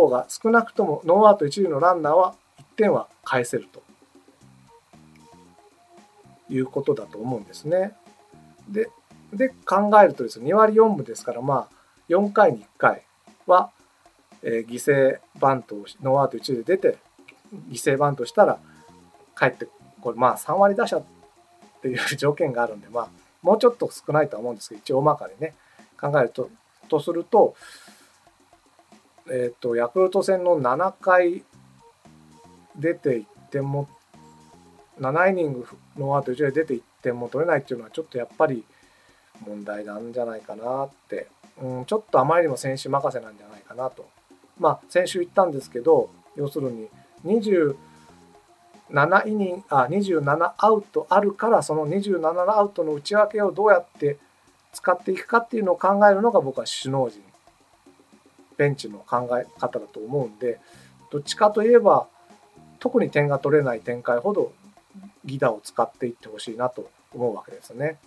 [0.00, 3.82] 方が少なくともノーアウト一塁のランナーは1点は返せると
[6.48, 7.92] いうことだと思うんですね。
[8.68, 8.88] で
[9.32, 11.74] で考えるとですね2割4分ですからまあ
[12.08, 13.02] 4回に1回
[13.46, 13.70] は、
[14.42, 16.98] えー、犠牲バントをノーアウト一塁で出て
[17.68, 18.58] 犠牲バントしたら
[19.38, 19.68] 帰って
[20.00, 21.04] これまあ3割打者っ
[21.82, 23.08] ていう条件があるんでまあ
[23.42, 25.54] もうちょっと少ないとは思うんですけど一応大まかにね
[26.00, 26.50] 考えると
[26.88, 27.54] とすると
[29.28, 31.44] えっ、ー、とヤクルト戦の7回
[32.76, 33.88] 出て1点も
[35.00, 38.64] 7イニングの後1で出て1点も取れないっていうのはちょっとやっぱり
[39.46, 41.28] 問題なんじゃないかなって、
[41.60, 44.06] うん、ちょっとあまりにも選手任せなんじゃないかなと。
[44.58, 46.88] まあ先週言ったんですけど要するに
[47.24, 47.74] 27
[49.26, 54.18] イニングあ27アウトあるからその27アウトの内訳をどうやって
[54.72, 57.22] 使っていくかっていうのを考えるのが僕は首脳陣
[58.60, 60.60] ベンチの考え方だと思うんで
[61.10, 62.06] どっちかといえば
[62.78, 64.52] 特に点が取れない展開ほど
[65.24, 67.98] ギダを使っていってほしいなと思うわけですね。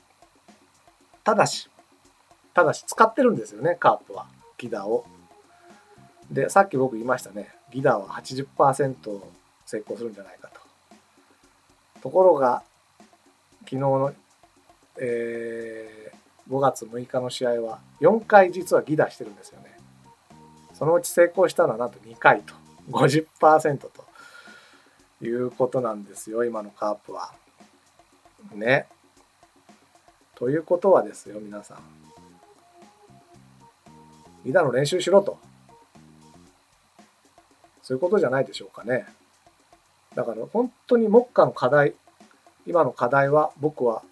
[1.23, 1.69] ただし、
[2.53, 4.25] ただし使ってるんですよね、カープは。
[4.57, 5.05] ギダを。
[6.31, 7.49] で、さっき僕言いましたね。
[7.71, 9.21] ギダは80%
[9.65, 10.59] 成功するんじゃないかと。
[12.01, 12.63] ところが、
[13.61, 14.13] 昨日の、
[14.99, 19.72] えー、5月6日の試合は4回実はギダしてるんですよね。
[20.83, 22.53] そのうち成功したのはなんと2回と。
[22.91, 23.89] 50%と
[25.21, 27.31] いうことなんですよ、今のカープは。
[28.53, 28.89] ね。
[30.35, 31.77] ということはですよ、皆さん。
[34.43, 35.37] ギダの練習しろと。
[37.81, 39.05] そういうことじゃないでしょうかね。
[40.15, 41.95] だから本当に目下の課題、
[42.67, 44.03] 今の課題は僕は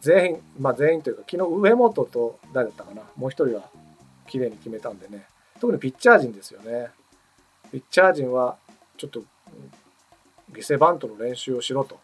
[0.00, 3.68] 全員、まあ全員というか、昨日上本と誰だったかな、もう一人は
[4.26, 5.26] 綺麗に決めたんでね、
[5.64, 6.90] 特にピッチャー陣ですよね。
[7.72, 8.58] ピッチャー陣は
[8.98, 9.22] ちょっと
[10.52, 11.98] 犠牲バントの練習をしろと。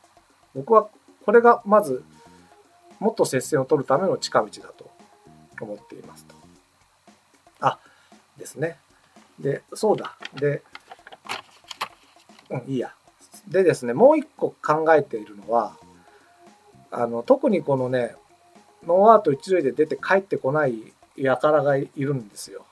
[0.54, 0.88] 僕は
[1.26, 2.02] これがまず
[3.00, 4.90] もっと接戦を取るための近道だと
[5.60, 6.34] 思っていますと。
[7.60, 7.78] あ、
[8.38, 8.78] ですね。
[9.38, 10.16] で、そうだ。
[10.36, 10.62] で、
[12.48, 12.94] うん、いいや。
[13.46, 15.76] でですね、もう一個考えているのは、
[16.90, 18.14] あの、特にこのね、
[18.86, 22.64] ノーアウト一塁で出て帰ってこない輩がいるんですよ。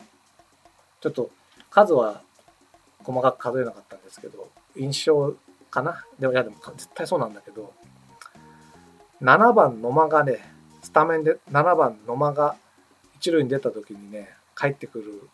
[1.01, 1.31] ちょっと
[1.71, 2.23] 数は
[3.05, 5.35] 細かく数えなかったんですけど、印象
[5.71, 6.05] かな？
[6.19, 7.73] でもいやでも絶対そうなんだけど、
[9.23, 10.39] 7番野間がね、
[10.83, 12.57] スタメンで7番野間が
[13.17, 15.29] 一塁に出た時にね、帰ってくる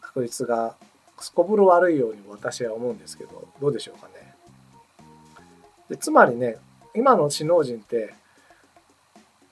[0.00, 0.76] 確率が
[1.18, 4.34] すこぶる悪いように私は思うんですけど、どうでしょうかね？
[5.88, 6.56] でつまりね、
[6.94, 8.14] 今の首脳陣って、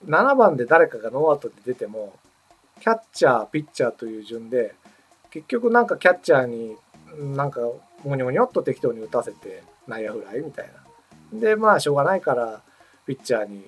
[0.07, 2.13] 7番で誰かがノーアウトで出ても、
[2.85, 4.75] キャッチャー、ピッチャーという順で、
[5.31, 6.77] 結局なんかキャッチャーに
[7.35, 7.61] なんか
[8.05, 10.71] もにょもにょっと適当に打たせて内野フライみたい
[11.33, 11.41] な。
[11.41, 12.61] でまあしょうがないから
[13.07, 13.65] ピッチャーに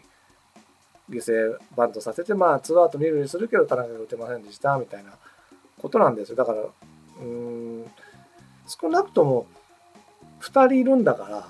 [1.09, 5.13] 犠牲バントさせてまあツーアウト二塁するけど田中が打てませんでしたみたいな。
[5.79, 6.37] ことなんですよ。
[6.37, 6.59] だから
[7.23, 7.87] うん
[8.67, 9.47] 少なくとも
[10.43, 11.49] 2人いるんだから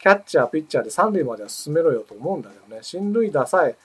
[0.00, 2.82] キャッチャーピッチャーで三塁までは進めろよと思うんだけどね。
[2.82, 3.76] 進塁打さえ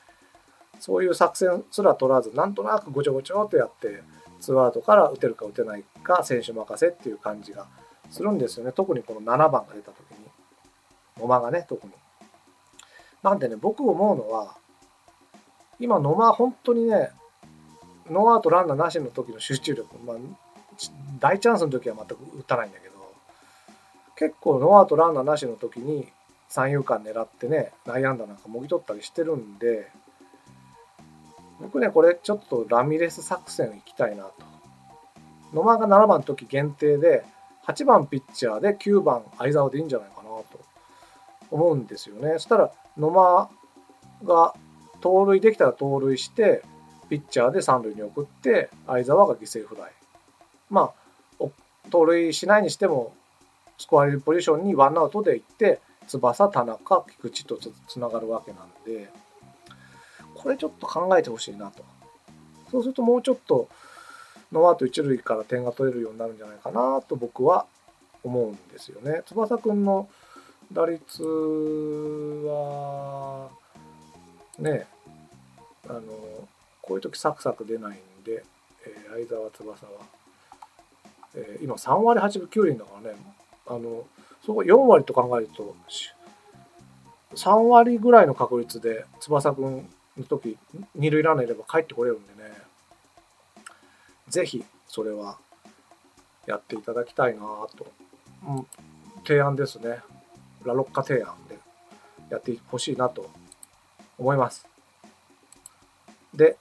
[0.79, 4.03] そういう作戦すら取らずなんとなくごちょごちょっとやって
[4.39, 7.67] ツーアウトから打てるか打てないか選手任せっていう感じが
[8.09, 10.25] するんですよね特にこの7番が出た時に
[11.19, 11.93] 野間がね特に。
[13.23, 14.55] なんでね僕思うのは
[15.79, 17.09] 今野間本当にね
[18.09, 20.17] ノーアウトランナーなしの時の集中力、まあ、
[21.19, 22.93] 大チャンスの時は全く打たないんだけど
[24.15, 26.07] 結構ノーアウトランナーなしの時に
[26.47, 29.89] 三遊間狙ってね内野安打なんかもぎ取ったりしてるんで
[31.61, 34.31] 僕ねこれちょっとラミレス作戦行きたいなと。
[35.53, 37.23] 野間が7番の時限定で
[37.65, 40.45] 8番ピッチャーで9番相沢でいいんじゃないかなと
[41.49, 42.33] 思うんですよね。
[42.33, 43.49] そしたら野間
[44.23, 44.53] が
[45.01, 46.61] 盗塁できたら盗塁して
[47.09, 49.91] ピッチャーで三塁に送って相沢が犠牲フライ。
[50.69, 50.91] ま
[51.39, 51.45] あ
[51.89, 53.13] 盗塁しないにしても
[53.77, 57.57] スコアリングポジションにワンアウトで行って翼田中菊池と
[57.87, 59.09] つながるわけなんで。
[60.45, 61.83] これちょっと考えてほしいなと。
[62.69, 63.67] そうするともうちょっと
[64.51, 67.65] ノーアウト一塁から点が取れるようになるんじゃないかなと僕は
[68.23, 69.23] 思うんですよね。
[69.25, 70.07] 翼くんの
[70.71, 71.23] 打率
[72.43, 73.49] は
[74.59, 74.85] ね
[75.89, 76.01] あの
[76.83, 78.43] こういう時サクサク出ないんで、
[78.85, 79.91] えー、相澤翼は、
[81.33, 83.17] えー、今3割8分9厘だからね
[83.65, 84.05] あの
[84.45, 85.75] そこ4割と考えると
[87.33, 90.57] 3割ぐらいの確率で翼くんの時
[90.95, 92.51] 二塁ランナーいれば帰ってこれるんでね
[94.29, 95.37] ぜひそれは
[96.45, 97.41] やっていただきたいな
[97.75, 97.91] と、
[98.47, 98.67] うん、
[99.25, 99.99] 提案ですね。
[100.63, 101.57] ラロッカ提案で
[102.29, 103.29] やってほしいなと
[104.17, 104.67] 思います。
[106.33, 106.57] で、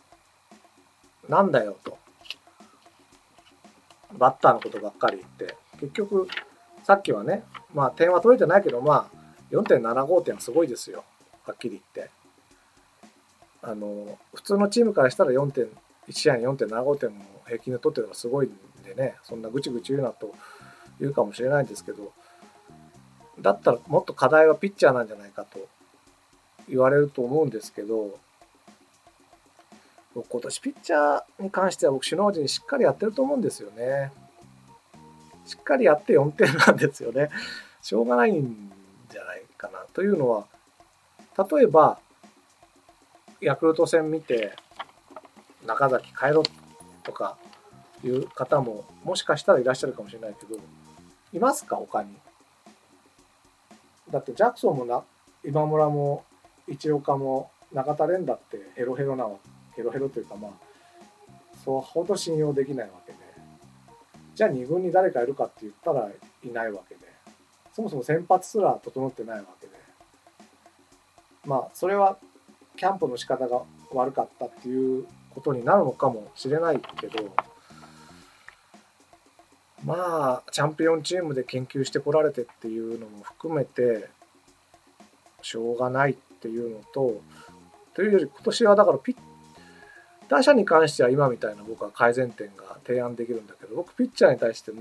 [1.28, 1.98] なんだよと。
[4.12, 6.28] バッターのことばっかり言って、結局、
[6.84, 7.42] さっきはね、
[7.74, 9.16] まあ点は取れてないけど、まあ
[9.50, 11.04] 4.75点はすごいですよ。
[11.44, 12.10] はっきり言って。
[13.66, 15.64] あの、普通のチームからしたら4点、
[16.08, 18.50] 1試合に4.75点も平均で取ってるのがすごいん
[18.84, 20.34] でね、そんなぐちぐち言うなと
[21.00, 22.12] 言うかもしれないんですけど、
[23.40, 25.66] だったらもっと課題はピッチャーなんじゃないかと
[26.68, 28.18] 言われると思うんですけど、
[30.14, 34.12] 今年ピッチャーに関しては僕首脳陣しっかりやってると思うんですよね。
[35.46, 37.30] しっかりやって4点なんですよね。
[37.82, 38.70] しょうがないん
[39.10, 39.80] じゃないかな。
[39.92, 40.46] というのは、
[41.50, 41.98] 例えば、
[43.44, 44.56] ヤクルト戦見て、
[45.66, 46.42] 中崎帰ろ
[47.02, 47.36] とか
[48.02, 50.58] いう方ももしかしたらいらっしゃるかもしれないけど、
[51.32, 52.14] いますか他に？
[54.10, 55.02] だってジャクソンもな、
[55.44, 56.24] 今村も
[56.66, 59.26] 一岡も中田蓮だってヘロヘロな
[59.76, 60.50] ヘロヘロというかまあ
[61.62, 63.18] そうほど信用できないわけで。
[64.34, 67.00] じゃあ2軍に誰かいるかって言ったらいないわけで。
[67.74, 69.72] そもそも先発すら整ってないわけで。
[71.44, 72.16] まあそれは
[72.76, 73.62] キャンプの仕方が
[73.92, 77.34] 悪かったっていうことになるのかもしれないけど
[79.84, 84.08] まあチャンピオンチームで研究してこられてっていうのも含めて
[85.42, 87.20] しょうがないっていうのと
[87.94, 89.16] というより今年はだからピッ
[90.28, 94.72] 打者に関しては今みたいな僕は改善点が提案できるんだけど僕ピッチャーに対して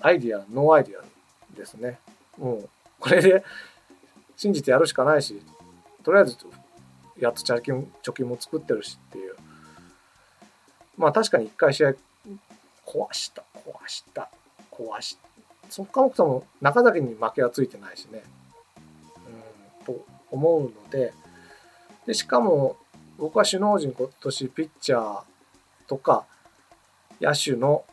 [0.00, 1.98] アイディアノーアイディアですね。
[2.38, 2.68] もう
[2.98, 3.44] これで
[4.36, 5.42] 信じてやるしかないし
[6.02, 6.36] とりあえず
[7.20, 9.34] やっと貯金貯金も作ってるしっていう。
[10.96, 11.90] まあ確かに一回試合
[12.86, 14.30] 壊した壊した
[14.70, 15.28] 壊した
[15.70, 18.22] そっかもそも中崎に負けはついてないしね。
[19.80, 21.12] うんと思うので。
[22.06, 22.76] でしかも
[23.18, 25.22] 僕は首脳陣今年ピッチャー
[25.86, 26.24] とか
[27.20, 27.84] 野手の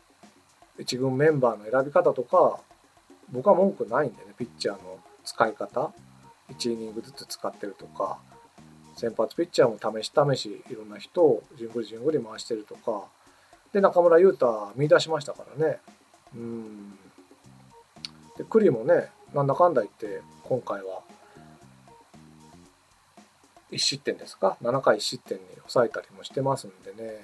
[0.78, 2.58] 一軍メンバーの選び方とか
[3.30, 5.92] 僕は文句ないんでねピッチャーの使い方。
[6.48, 8.18] 1イニングずつ使ってるとか。
[8.98, 13.04] 先発ピッチャーも試し試しいろんな人をじんぐりじんぐり回してるとか。
[13.72, 15.78] で中村優太見出しましたからね。
[16.34, 16.98] うん。
[18.36, 21.02] で栗もねなんだかんだ言って今回は
[23.70, 27.18] 1失点ですか？7回1失点に抑えたりもしてますんでね。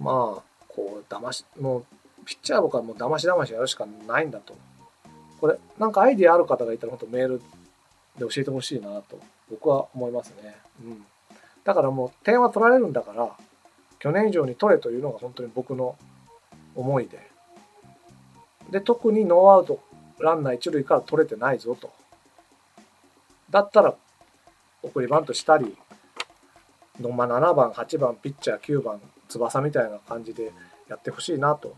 [0.00, 1.84] まあこう騙しもう
[2.24, 4.56] ピッチャー僕はもう騙し騙しやるしかないんだと。
[5.40, 7.44] これなんかアイディアある方がいたら本当メールで
[8.20, 9.20] 教えてほしいなと。
[9.50, 11.04] 僕は思いますね、うん、
[11.64, 13.30] だからもう点は取られるんだから
[13.98, 15.96] 去年以上に取れというのが本当に僕の
[16.74, 17.30] 思いで
[18.70, 19.80] で特にノーアウト
[20.18, 21.90] ランナー一塁から取れてないぞと
[23.50, 23.94] だったら
[24.82, 25.76] 送りバントしたり、
[26.98, 30.52] ま、7番、8番、ピッチャー、9番、翼みたいな感じで
[30.88, 31.76] やってほしいなと。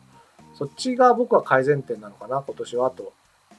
[0.55, 3.13] そっちが僕は改善点なのかな、今年はと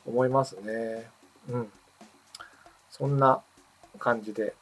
[0.05, 1.09] 思いますね。
[1.49, 1.71] うん。
[2.89, 3.41] そんな
[3.95, 4.53] 感じで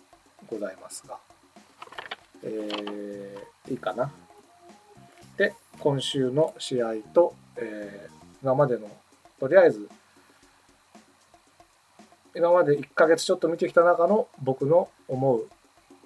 [0.47, 1.17] ございますが。
[2.43, 4.11] えー、いいかな。
[5.37, 8.89] で、今週の試合と、えー、今までの、
[9.39, 9.89] とりあえず
[12.35, 15.47] 今まで1ヶ月ちょっと見てきた中の僕の思う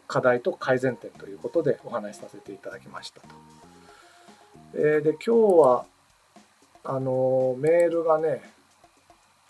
[0.08, 3.28] 課題と改善点ということでお話しさせていただきましたと。
[4.74, 5.86] えー、で今日は
[6.84, 8.42] あのメールがね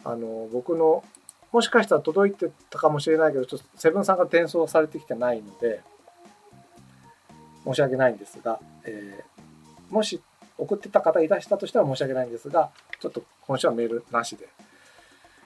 [0.04, 1.04] あの僕の
[1.52, 5.82] もしかしたら届いてたかもしれないけどちょっとセブンさんが転送されてきてないので
[7.66, 10.22] 申し訳ないんですが、えー、もし
[10.58, 14.48] 送ってた方いらしたとしたら申し訳ないんですがちょっと今週はメールなしで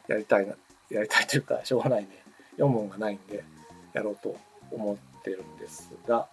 [0.07, 0.55] やりたいな
[0.89, 2.09] やりたいというかしょうがないね。
[2.51, 3.43] 読むもんがないんで
[3.93, 4.35] やろうと
[4.71, 6.27] 思ってるんですが。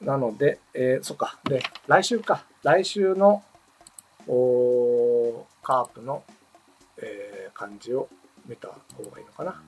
[0.00, 1.38] なので、えー、そっか。
[1.44, 2.44] で来週か。
[2.62, 3.42] 来週の
[4.26, 6.24] おカープの、
[6.98, 8.08] えー、感じを
[8.48, 9.62] 見た方がいいのかな。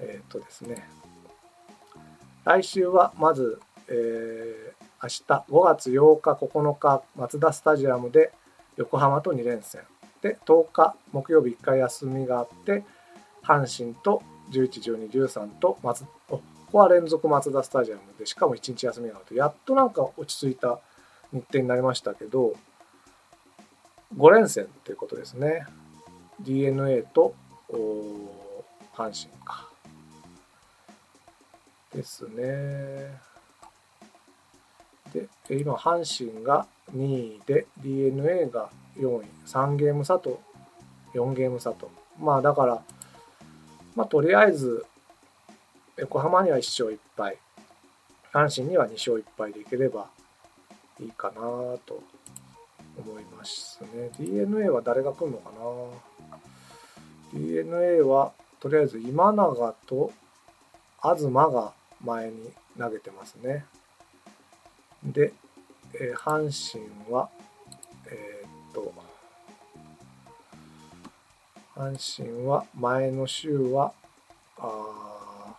[0.00, 0.88] えっ、ー、とですね。
[2.44, 8.32] 来週はまず、えー、明日5月8日9日マツダスタジアムで
[8.76, 9.82] 横浜と2連戦。
[10.22, 12.84] で10日木曜日1回休みがあって
[13.42, 19.34] 阪神と111213と松ここは連続マツダスタジアムでしかも1日休みがあると。
[19.34, 20.78] やっとなんか落ち着いた
[21.32, 22.54] 日程になりましたけど
[24.16, 25.66] 5連戦ということですね。
[26.40, 27.34] d n a と
[27.76, 29.68] 阪神か。
[31.94, 33.20] ですね。
[35.12, 39.26] で今阪神が2位で d n a が4位。
[39.46, 40.40] 3ゲーム差と
[41.14, 41.90] 4ゲーム差と。
[42.18, 42.82] まあだから
[43.96, 44.84] まあとりあえず
[45.96, 47.38] 横浜には1勝1敗。
[48.32, 50.08] 阪神には2勝1敗でいければ
[51.00, 51.40] いいかな
[51.84, 52.02] と
[52.96, 54.10] 思いますね。
[54.18, 56.09] D n a は誰が来るのかな？
[57.32, 60.12] D n a はとりあえず今永と
[61.02, 61.72] 東が
[62.04, 63.64] 前に投げてますね。
[65.02, 65.32] で、
[65.94, 67.30] えー、阪神は
[68.06, 68.92] えー、っと
[71.74, 73.92] 阪神は前の週は
[74.58, 75.56] あ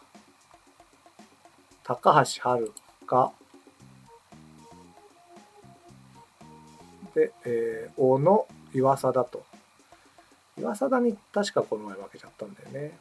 [1.83, 2.71] 高橋遥
[3.07, 3.33] 香
[7.15, 9.50] で、えー、大野岩貞と。
[10.61, 12.97] 岩貞に確かこの前負けちゃったんだよね。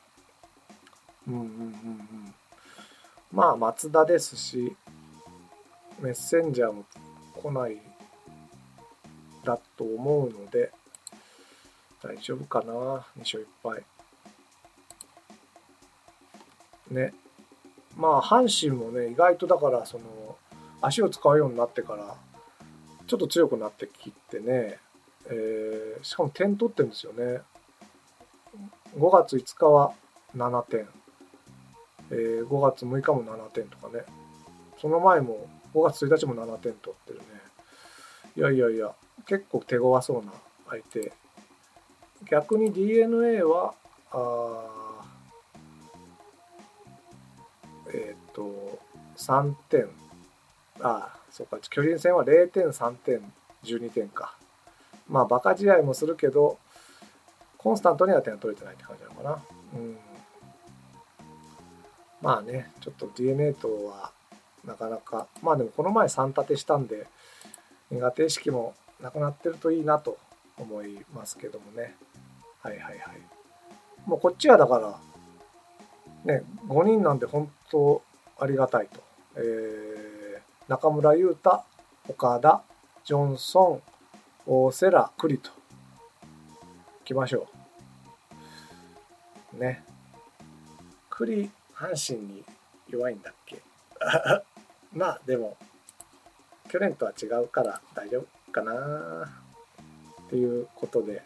[1.29, 2.35] うんうんうんうん。
[3.33, 4.75] まあ松田ですし
[6.00, 6.85] メッセンジャーも
[7.35, 7.79] 来ない
[9.45, 10.73] だと思うので
[12.02, 13.85] 大丈夫かな2勝1敗。
[16.90, 17.12] ね。
[17.97, 20.37] まあ阪神もね意外とだからその
[20.81, 22.17] 足を使うようになってから
[23.07, 24.79] ちょっと強くなってきてね、
[25.26, 27.43] えー、しかも点取ってるんですよね
[28.97, 29.92] 5月5日は
[30.37, 30.88] 7点、
[32.11, 34.04] えー、5月6日も7点とかね。
[34.80, 37.25] その前も5月1日も7点取ってるね。
[38.37, 38.92] いやいやいや
[39.26, 40.32] 結構手強そうな
[40.68, 41.12] 相手。
[42.30, 43.75] 逆に d n a は
[44.12, 45.04] あ
[47.92, 48.78] えっ、と
[49.16, 49.88] 3点。
[50.80, 51.59] ああそうか。
[51.68, 53.20] 巨人戦は0点3点
[53.64, 54.37] 12点か。
[55.09, 56.59] まあバカ試合もするけど
[57.62, 59.43] コンスタントには点取れてないって感じなのかな。
[59.75, 59.99] うん。
[62.23, 64.12] まあねちょっと d n a とは
[64.64, 67.07] なかなかまあでもこの前3立てしたんで
[67.90, 70.17] 苦手意識もなくなってるといいなと
[70.59, 71.95] 思いますけどもね。
[72.62, 72.99] はいはいはい。
[74.07, 74.79] もうこっちはだか
[76.25, 78.02] らね5人なんで本当
[78.38, 79.02] ありがたいと、
[79.37, 81.62] えー、中村優太
[82.09, 82.62] 岡田
[83.05, 83.83] ジョンソン
[84.47, 85.60] 大瀬良栗と。
[87.11, 87.49] きましょ
[89.52, 89.59] う。
[89.59, 89.83] ね。
[91.09, 92.45] 栗阪神に
[92.88, 93.61] 弱いんだっけ？
[94.95, 95.57] まあでも
[96.69, 99.29] 去年とは違うから大丈夫かな。
[100.26, 101.23] っていうことで。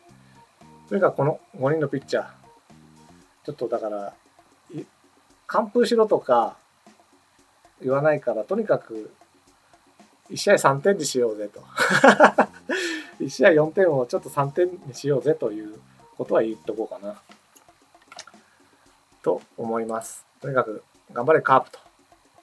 [0.89, 2.31] とにかくこの5人のピッチャー。
[3.45, 4.15] ちょっとだから
[5.47, 6.57] 完封しろとか
[7.83, 9.13] 言わないからとにかく
[10.31, 11.63] 1試合3点にしようぜと。
[13.21, 15.81] 1試合4点をちょっと3点にしようぜという
[16.17, 17.21] ことは言っとこうかな。
[19.23, 20.27] と思います。
[20.41, 21.79] とにかく頑張れカープと。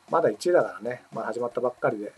[0.10, 2.12] まだ1位だからね、まあ、始まったばっかりで。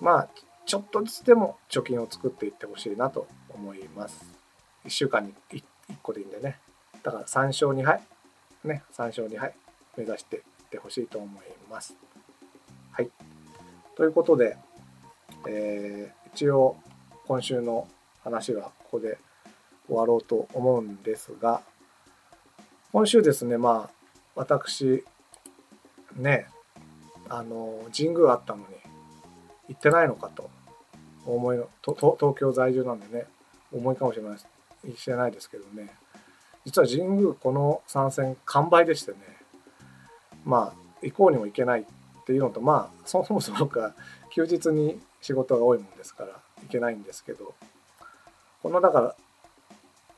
[0.00, 0.28] まあ
[0.66, 4.24] ちょっとずつでも貯金を作っていってほしいなと思います。
[4.84, 6.58] 1週間に 1, 1個でいいんでね。
[7.02, 8.00] だから3勝2敗。
[8.64, 8.82] ね。
[8.96, 9.54] 3勝2敗。
[9.96, 11.94] 目指していってほしいと思います。
[12.92, 13.10] はい。
[13.96, 14.56] ということで、
[15.46, 16.76] えー、一応
[17.26, 17.88] 今週の
[18.22, 19.18] 話はここで
[19.86, 21.62] 終わろうと思うんですが
[22.92, 23.90] 今週ですねまあ
[24.34, 25.04] 私
[26.16, 26.46] ね
[27.28, 28.64] あの神宮あったのに
[29.68, 30.50] 行ってないのかと
[31.26, 33.24] 思いの東京在住なんでね
[33.72, 35.90] 思いかもしれない知らないですけどね。
[36.64, 39.18] 実は神宮この参戦完売でしてね
[40.44, 41.84] まあ行こうにも行けないっ
[42.26, 43.94] ていうのとまあそもそもか
[44.30, 47.54] 休日に仕事が多いもんですから行けないんですけど
[48.62, 49.14] このだから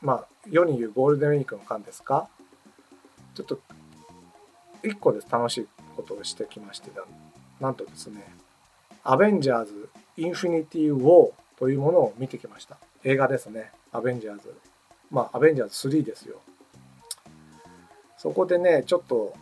[0.01, 2.29] まあ世に言うゴールデンウィークの間ですか？
[3.35, 3.61] ちょっと
[4.83, 6.91] 一個で楽しいことをしてきまして
[7.61, 8.25] なんとですね
[9.03, 12.77] アベンジャーズ・インフィニティ・ウォーというものを見てきました。
[13.05, 13.71] 映画ですね。
[13.93, 14.55] アベンジャーズ
[15.11, 16.41] まあアベンジャーズ3ですよ。
[18.19, 19.35] そこでねちょっと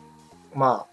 [0.55, 0.87] ま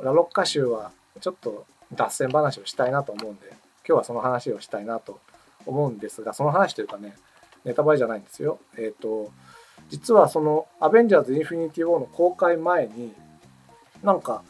[0.00, 3.48] あラロッカ州はちょっと脱線話をしたいなと思うんで
[3.86, 5.20] 今日はその話をしたいなと
[5.66, 7.14] 思うんですがその話というかね
[7.64, 8.58] ネタバレじゃないんですよ。
[8.76, 9.30] えっ、ー、と
[9.88, 13.12] 実はそのアベンジャーズ・インフィニティ・ウォーの公開前に
[14.02, 14.42] なんか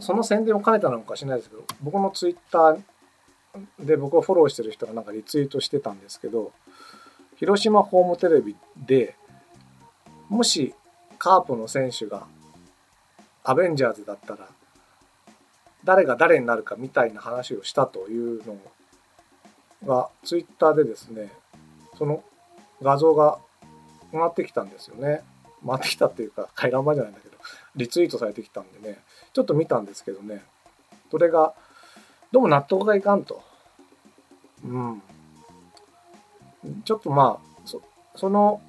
[0.00, 6.52] その宣伝を兼ねたのかしれないですけど僕のツイッターで僕をフォローしてる人がなんかリツイートしてたんですけど
[7.36, 9.14] 広島ホームテレビで
[10.28, 10.74] もし
[11.18, 12.26] カープの選手が
[13.44, 14.48] アベンジャーズだったら
[15.84, 18.60] 誰が誰になるかみたいな話をしたというのを
[19.84, 21.32] がツイッターでですね
[21.98, 22.22] その
[22.82, 23.38] 画像が
[24.12, 25.22] 回ってきたんですよね
[25.66, 27.36] 回ってきたっていうか回覧板じゃないんだけど
[27.74, 28.98] リツイートされてきたんでね
[29.32, 30.42] ちょっと見たんですけどね
[31.10, 31.54] それが
[32.32, 33.42] どうも納得がいかんと
[34.64, 35.02] うん。
[36.84, 37.82] ちょっとまあ、そ
[38.14, 38.60] その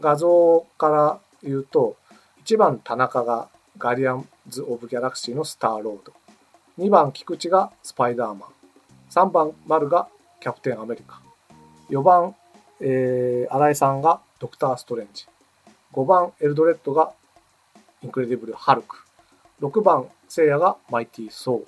[0.00, 1.96] 画像から言うと、
[2.44, 6.12] 1番田中がガーディアンズ・オブ・ギャラクシーのスターロード。
[6.78, 8.48] 2番菊池がスパイダーマン。
[9.10, 10.08] 3番丸が
[10.42, 11.22] キャプテンアメリカ。
[11.88, 12.34] 4番、
[12.80, 15.26] えー、新井さんがドクター・ストレンジ。
[15.92, 17.12] 5番エルドレッドが
[18.02, 18.96] インクレディブル・ハルク。
[19.60, 21.62] 6番誠也がマイティ・ソ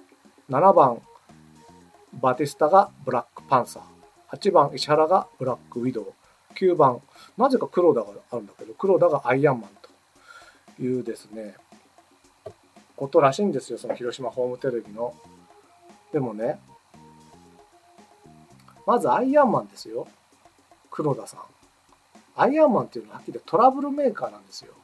[0.51, 0.53] ー。
[0.53, 1.01] 7番
[2.21, 4.37] バティスタがブラック・パンサー。
[4.37, 6.13] 8番石原がブラック・ウィドウ。
[6.57, 7.01] 9番、
[7.37, 9.71] なぜか黒田があるんだけど、黒田がアイアンマン
[10.77, 11.55] というですね、
[12.97, 15.15] ことらしいんですよ、その広島ホームテレビの。
[16.13, 16.59] でもね、
[18.87, 20.07] まずアイアンマンですよ。
[20.91, 21.41] 黒田さん。
[22.37, 24.75] アイアンマンっていうのははっきり言ってトラブルメーカーなんですよ。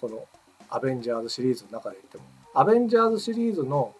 [0.00, 0.24] この
[0.70, 2.24] アベンジャーズシリーズの中で言っても。
[2.54, 3.94] アベンジャーズシリーズの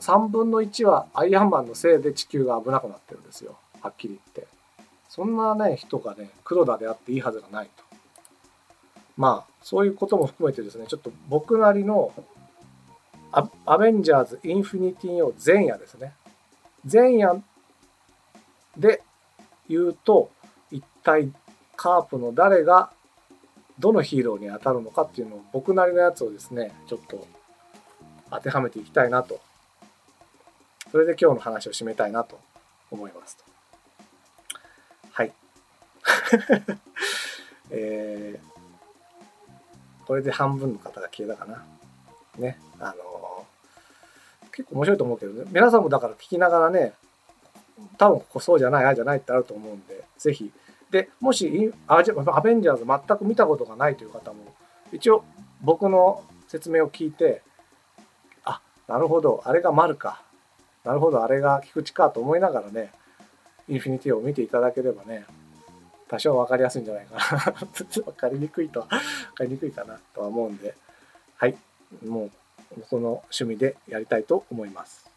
[0.00, 3.56] 3分の1はアイアンマンのせいで地球が危なくなってるんですよ。
[3.80, 4.52] はっきり言って。
[5.08, 7.84] そんなね、人がね、黒田であっていいはずがないと。
[9.16, 12.12] まあ、そういうことも含めてですね、ちょっと僕なりの
[13.30, 16.14] アアベンジャーズ・インフィニティを前夜ですね。
[16.90, 17.42] 前夜
[18.76, 19.02] で
[19.68, 20.30] 言うと、
[20.70, 21.30] 一体
[21.76, 22.90] カープの誰が
[23.78, 27.26] どのヒーローに当たるのかっていうのを僕なりのやつをですね、ちょっと
[28.30, 29.40] 当てはめていきたいなと。
[30.90, 32.38] それで今日の話を締めたいなと
[32.90, 33.44] 思いますと。
[35.12, 35.32] はい。
[37.70, 41.64] えー、これで半分の方が消えたかな。
[42.36, 42.58] ね。
[42.78, 43.22] あのー
[44.52, 45.44] 結構面白いと思うけどね。
[45.50, 46.92] 皆さんもだから聞きながらね、
[47.98, 50.52] 多分ここそうじゃない、ああじゃないってあると思うんで、ぜひ。
[50.90, 52.02] で、もしア、
[52.42, 54.54] ベンジャーズ全く見たことがないという方も、
[54.92, 55.24] 一応
[55.62, 57.42] 僕の説明を聞いて、
[58.44, 60.22] あ、なるほど、あれが丸か。
[60.84, 62.92] なるほど、あれが菊池かと思いながらね、
[63.68, 65.24] インフィニティを見ていただければね、
[66.08, 67.52] 多少分かりやすいんじゃないかな。
[68.04, 68.98] 分かりにくいとは、分
[69.34, 70.74] かりにくいかなとは思うんで、
[71.36, 71.56] はい、
[72.04, 72.24] も
[72.76, 75.11] う、この趣味でやりたいと思います。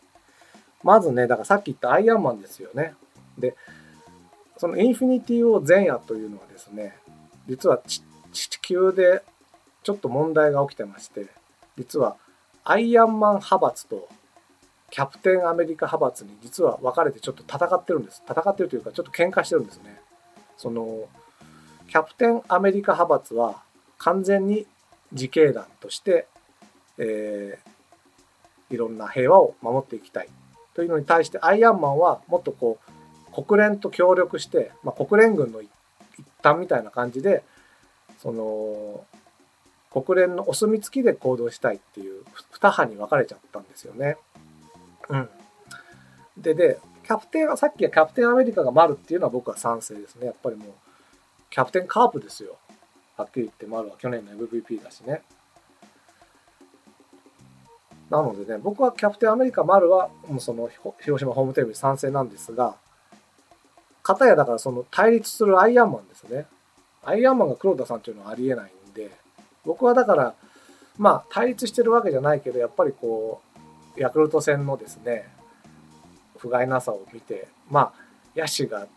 [0.84, 2.94] まずね、だからさっき言ったアイアンマンですよね。
[3.38, 3.56] で、
[4.58, 6.98] そのインフィニティを前夜というのはですね、
[7.48, 8.02] 実は地
[8.62, 9.24] 球で
[9.84, 11.28] ちょっと問題が起きてまして、
[11.78, 12.16] 実は
[12.64, 14.08] アイアンマン派閥と
[14.90, 18.24] キャプテンアメリカ派閥に実は分かれてちょっと戦ってるんです。
[18.28, 20.00] 戦ってるというかちょっと喧嘩してるんですね。
[20.58, 21.08] その、
[21.88, 23.62] キャプテンアメリカ派閥は
[23.98, 24.66] 完全に
[25.12, 26.28] 自警団として、
[26.98, 30.30] えー、いろんな平和を守っていきたい
[30.76, 32.78] というのに対してアイアンマンはもっとこ
[33.36, 35.70] う国連と協力して、まあ、国連軍の一
[36.44, 37.44] 端みたいな感じで
[38.20, 39.06] その
[39.92, 44.18] 国連のお墨付きで行動したいっていう二派に分かれちゃったんですよね。
[45.10, 45.30] うん、
[46.38, 50.68] ででキャプテンはさっきはキャプテンアメリカが丸っていうのは僕は賛成ですねやっぱりもう
[51.50, 52.58] キャプテンカープですよ
[53.16, 55.22] はっきり言って丸は去年の MVP だしね。
[58.10, 60.70] なのでね、僕はキャプテンアメリカ丸は、もうその、
[61.02, 62.76] 広島ホームテレビ賛成なんですが、
[64.04, 66.46] 片やだからその対立するアイアンマンですね。
[67.04, 69.10] アイアンマンが黒田さんっていうのはありえないんで、
[69.66, 70.36] 僕はだから、
[70.98, 73.42] まあ対立してるわけじゃないけど、やっぱりこ
[73.98, 75.28] う、ヤクルト戦のですね、
[76.38, 77.94] 不甲斐なさを見て、ま
[78.36, 78.88] あ、野手が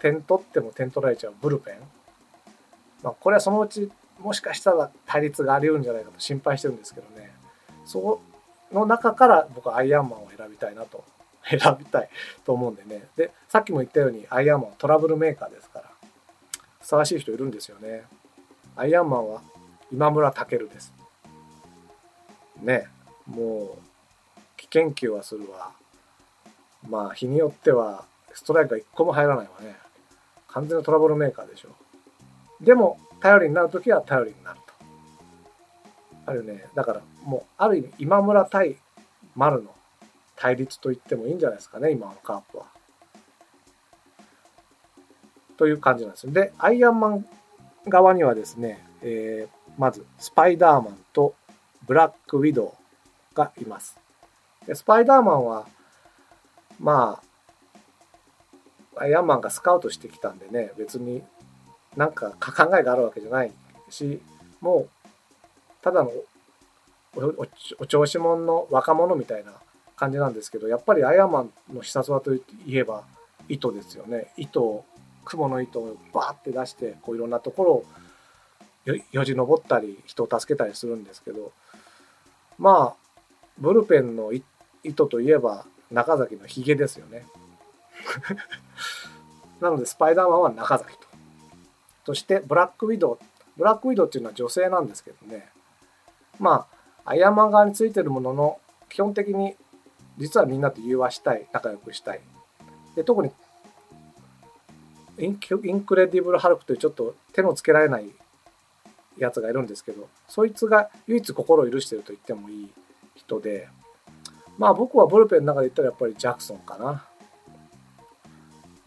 [0.00, 1.74] 点取っても点取られちゃうブルペン。
[3.02, 7.32] まあ、これはそのうち、もしかしたら対立があり得るんじゃないかと心配してるんですけどね。
[7.84, 8.31] そう
[8.72, 11.04] の中から僕はアイアンマンを選びたいなと。
[11.44, 12.08] 選びたい
[12.44, 13.08] と思うんでね。
[13.16, 15.90] でさっきも言ったようにアイアンマンはトラブルメーカーですから。
[16.80, 18.04] ふさわしい人いるんですよね。
[18.76, 19.42] アイアンマンは
[19.92, 20.92] 今村健です。
[22.60, 22.88] ね。
[23.26, 25.72] もう危険球はするわ。
[26.88, 29.76] まあ日によってはストライクが1個も入らないわね。
[30.48, 31.70] 完全なトラブルメーカーでしょ。
[32.60, 34.71] でも頼りになる時は頼りになると。
[36.26, 38.76] あるねだからもうある意味今村対
[39.34, 39.74] 丸の
[40.36, 42.66] 対立と言ってもいいんじゃないですかね今のカープは。
[45.56, 46.32] という感じなんですよ。
[46.32, 47.26] でアイアンマン
[47.86, 51.34] 側にはですね、えー、まずスパイダーマンと
[51.86, 52.74] ブラックウィド
[53.32, 53.98] ウがいます。
[54.66, 55.66] でスパイダーマンは
[56.80, 57.20] ま
[58.96, 61.22] あアイアンマンがスカウトしてきたんでね別に
[61.96, 63.52] なんか考えがあるわけじゃない
[63.90, 64.20] し
[64.60, 64.88] もう
[65.82, 66.10] ただの
[67.78, 69.52] お調子者の若者みたいな
[69.96, 73.04] 感じなんですけどやっぱりアイアンマンの必殺技といえば
[73.48, 74.32] 糸ですよね。
[74.36, 74.84] 糸を
[75.24, 77.84] 雲の糸をバーって出してこういろんなところを
[79.12, 81.52] よじ登ったり人を助けたりするんですけど
[82.58, 84.32] まあブルペンの
[84.82, 87.26] 糸といえば中崎のヒゲですよね。
[89.60, 91.06] なのでスパイダーマンは中崎と。
[92.06, 93.18] そしてブラックウィドウ。
[93.56, 95.50] ブラックウィドウっていうのは女性なんですけどね。
[96.42, 96.66] ま
[97.04, 99.54] あアイアンマン側についてるものの基本的に
[100.18, 102.20] 実はみんなと融和したい仲良くしたい。
[102.96, 103.30] で特に
[105.18, 108.10] インクレディブル・ハルクというちょっと手のつけられない
[109.16, 112.70] やつがいるんですけどそいつが唯一心を許してると言ってもいい
[113.14, 113.68] 人で
[114.58, 117.06] まあ僕はブルペンの中で言ったらやっぱりジャクソンかな。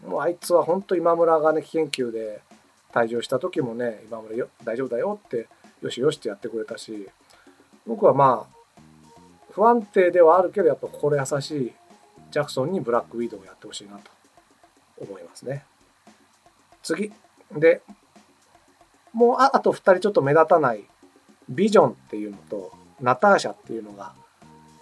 [0.06, 2.40] もうあいつは本当今村がね研究で
[2.92, 5.48] 退場した時もね今村よ大丈夫だよって
[5.80, 7.08] よしよしってやってくれたし
[7.86, 8.56] 僕はまあ
[9.52, 11.72] 不安定ではあるけどやっぱ心優しい
[12.30, 14.10] ジャクソンにブラックウィードをやってほしいなと
[14.98, 15.64] 思いますね。
[16.82, 17.12] 次。
[17.52, 17.80] で、
[19.12, 20.84] もうああと2人ちょっと目立たない
[21.48, 24.12] ビジョンっていうのとナターシャっていうのが、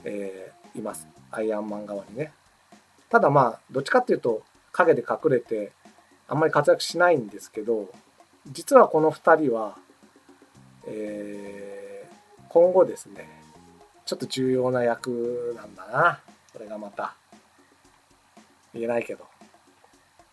[0.04, 1.06] えー、います。
[1.30, 2.32] アイアンマン側にね。
[3.10, 5.72] ただまあ、どっちかっていうと影で隠れて
[6.26, 7.90] あんまり活躍しないんですけど、
[8.50, 9.76] 実はこの2人は、
[10.86, 11.73] えー、
[12.54, 13.28] 今後ですね、
[14.06, 16.20] ちょっと重要な役なんだな。
[16.52, 17.16] これがまた。
[18.72, 19.26] 言えないけど。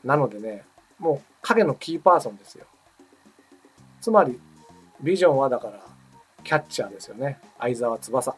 [0.04, 0.64] なのでね、
[1.00, 2.68] もう影のキーパーソンですよ。
[4.02, 4.40] つまり、
[5.02, 5.80] ビジョンはだから、
[6.44, 7.40] キャッチャーですよね。
[7.58, 8.36] 相沢翼。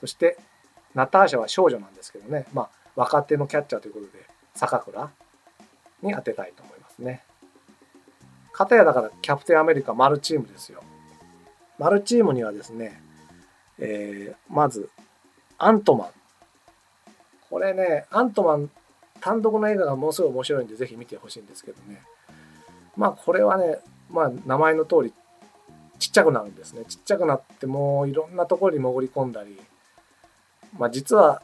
[0.00, 0.36] そして、
[0.94, 2.44] ナターシャは少女なんですけどね。
[2.52, 5.10] まあ、若手のキャッチャーということで、坂倉
[6.02, 7.24] に当てたいと思いますね。
[8.52, 10.82] かたやだからキャプテンアメリカマルチームですよ。
[11.78, 13.00] マルチームにはですね、
[13.78, 14.88] えー、まず、
[15.58, 16.08] アントマン。
[17.50, 18.70] これね、アントマン
[19.20, 22.02] 単独の映画がものすごい面白いんでぜひ見てほしいんですけどね。
[22.96, 23.78] まあこれはね
[24.10, 25.12] まあ名前の通り
[25.98, 26.84] ちっちゃくなるんですね。
[26.88, 29.58] ちっちゃくなってもういろんなところに潜り込んだり
[30.78, 31.42] まあ実は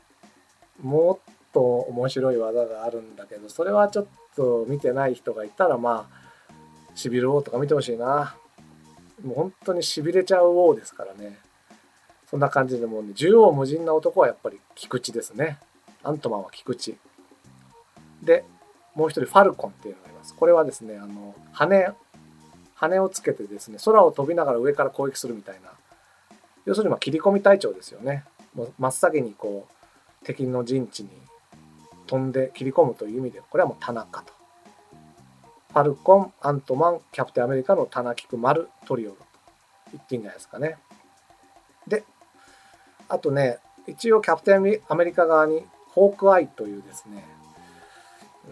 [0.82, 8.36] もっと面白い技があるんだけどそれはちょっと見てない人がいたらまあしびる王とか見てほしいな。
[9.24, 11.38] もう本当にしびれちゃう王ですからね
[12.28, 15.58] そんな感じでもうね縦横無尽な男はやっぱり菊池ですね
[16.02, 16.94] アントマンは菊池
[18.24, 18.44] で、
[18.94, 20.34] もう一人ファルコンっていうのがいます。
[20.34, 21.94] これはですね、あの、羽、
[22.74, 25.70] 羽をつけてですね、空を飛びながら上から攻撃するみたいな。
[26.64, 28.24] 要するにま切り込み隊長ですよね。
[28.54, 31.10] もう真っ先にこう、敵の陣地に
[32.06, 34.32] 飛んで切り込むという意味で、これはもう田中と。
[35.74, 39.16] ファルコン、アントマン、キャプテンアメリカの棚菊丸トリオと
[39.90, 40.78] 言っていいんじゃないですかね。
[41.88, 42.04] で、
[43.08, 43.58] あとね、
[43.88, 47.26] 一応キャプテンアメリカ側にホークアイというですね、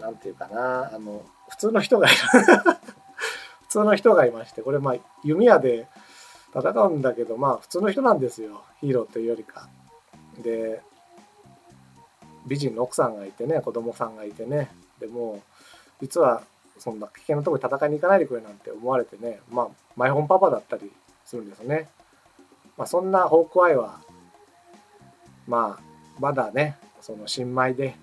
[0.01, 2.17] なんていうかな、あの、普通の人がいる
[3.63, 5.87] 普通の人がいまして、これまあ弓矢で
[6.53, 8.65] 戦うんだけど、まあ普通の人なんですよ。
[8.81, 9.69] ヒーローというよりか。
[10.39, 10.81] で、
[12.45, 15.41] 美人の奥さんがいてね、子供さんがいてね、でも、
[16.01, 16.43] 実は
[16.83, 20.91] そんな危険なところに戦いに行かないでくれなんて思われてね、まあ、マイホンパパだったり
[21.23, 21.87] するんですね。
[22.77, 24.01] まあ、そんなホークアイは、
[25.47, 25.83] まあ、
[26.19, 27.95] まだね、その新米で、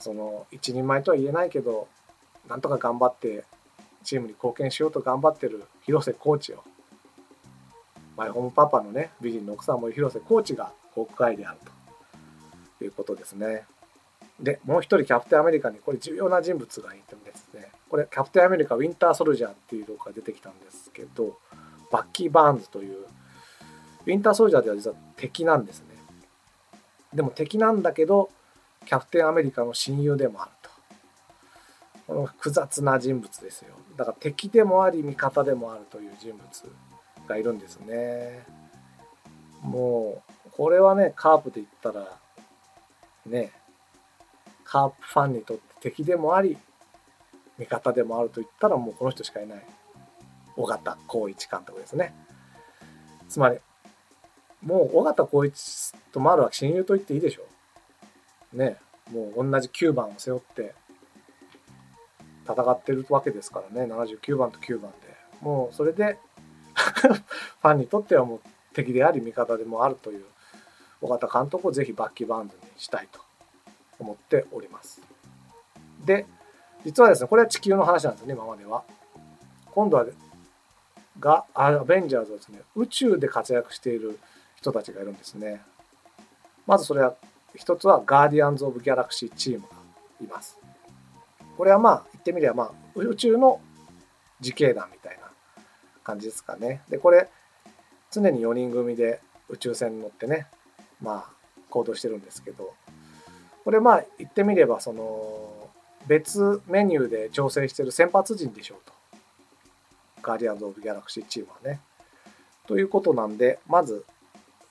[0.00, 1.86] その一人前とは言えないけど
[2.48, 3.44] なんとか頑張って
[4.02, 6.62] チームに貢献しようと頑張ってる広瀬コーチを
[8.16, 11.58] マイホームパパのね美人の奥さんも広瀬コーチがホークアイである
[12.78, 13.64] ということですね。
[14.40, 21.38] でもう一人キャプテンアメリカにこれ重要な人物がいてですねこれキャプテンアメリカウィンターソルジャーっていう動画が出てきたんですけど
[21.92, 23.04] バッキー・バーンズという
[24.06, 25.86] ウィンターソルジャーでは実は敵なんですね。
[27.14, 28.28] でも敵なんだけど
[28.84, 30.74] キャプテンアメリカの親友でもあると。
[32.06, 33.74] この複雑な人物ですよ。
[33.96, 36.42] だから敵でもあり味方でもあるという人物
[37.26, 38.44] がいるんですね。
[39.62, 42.06] もう、これはね、カープで言ったら、
[43.24, 43.52] ね、
[44.74, 46.56] カープファンにとって敵でもあり、
[47.58, 49.64] 味方でもあると言ったらもうこの人しかいない。
[50.56, 52.12] 尾形光一監督ですね。
[53.28, 53.58] つまり、
[54.62, 57.42] もう尾形光一と丸は親友と言っていいでしょ
[58.52, 58.56] う。
[58.56, 58.78] ね、
[59.12, 60.74] もう同じ9番を背負って
[62.44, 64.96] 戦ってるわけですからね、79番と9番で。
[65.40, 66.18] もうそれで
[66.74, 68.40] ファンにとってはもう
[68.72, 70.24] 敵であり味方でもあるという
[71.00, 73.23] 尾形監督をぜひバッキーバンドにしたいと
[74.04, 75.00] 思っております。
[76.04, 76.26] で、
[76.84, 78.84] 実はですね、これは地球の話なんですね、今までは。
[79.72, 80.06] 今度は、
[81.18, 84.18] が、アベンジャーズはですね、宇宙で活躍している
[84.56, 85.62] 人たちがいるんですね。
[86.66, 87.14] まずそれは
[87.54, 89.68] 一つはガーディアンズ・オブ・ギャラクシーチームが
[90.20, 90.58] います。
[91.56, 93.60] これはまあ言ってみればまあ宇宙の
[94.40, 95.28] 自警団みたいな
[96.02, 96.82] 感じですかね。
[96.88, 97.28] でこれ
[98.10, 100.46] 常に4人組で宇宙船に乗ってね
[101.00, 102.74] まあ行動してるんですけど
[103.64, 105.70] これまあ言ってみればその
[106.06, 108.92] 別メニューで調整してる先発陣でしょうと。
[110.22, 111.80] ガーディアンズ・オブ・ギャラクシーチームはね。
[112.66, 114.04] ということなんで、まず、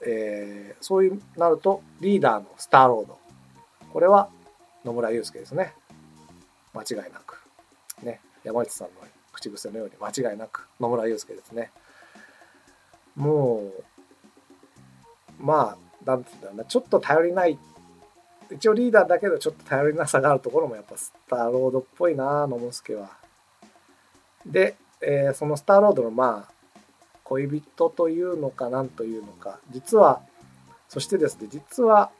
[0.05, 3.17] えー、そういうなるとリーダーのスターロード。
[3.91, 4.29] これは
[4.83, 5.73] 野村祐介ですね。
[6.73, 7.41] 間違いなく。
[8.03, 8.19] ね。
[8.43, 8.93] 山内さんの
[9.31, 11.71] 口癖のように間違いなく野村祐介ですね。
[13.15, 13.71] も
[15.39, 17.57] う、まあ、なんていうんだろうな、ちょっと頼りない
[18.53, 23.09] 一応リーダーだけどちょっと頼りなさがあるところもやっぱスターロードっぽいな野之助は。
[24.45, 26.53] で、えー、そのスターロードのまあ
[27.23, 30.21] 恋人というのかなんというのか実は
[30.89, 32.11] そしてですね実は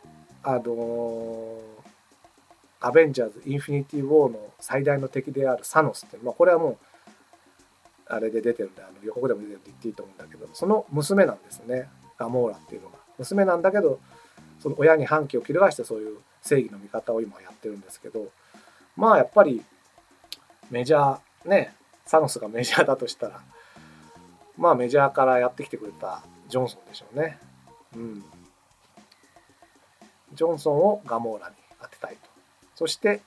[0.43, 1.58] あのー、
[2.80, 6.78] アベンジャーズ・インフィニティ・ウォーの最大の敵であるサノスって、まあ、これはもう
[8.08, 14.00] あれで出てるんであの予告でも出てるって言っていいと思うんだけどその娘なんですねガモーラっていうのが娘なんだけど
[14.63, 18.30] その親に反旗を翻してそういう正義の味方を今やってるんですけど
[18.95, 19.62] まあやっぱり
[20.71, 23.41] メジャーねサノスがメジャーだとしたら
[24.58, 27.39] まあメジャーからやってきてくれたジョンソンでしょうね。
[27.95, 28.23] うん。
[30.34, 32.30] ジョンソンをガモーラに当てたいと。
[32.76, 33.21] そして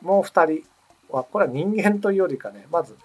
[0.00, 2.96] もう2人はこれは人間というよりかねまず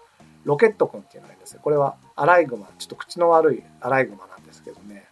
[0.45, 1.59] ロケット君っていうのがいるんですよ。
[1.61, 5.05] これはアライグマちょっと口の悪いアライグマなんですけどね